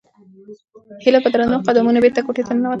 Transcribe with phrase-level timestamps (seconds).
[1.03, 2.69] هیله په درنو قدمونو بېرته کوټې ته ننووتله.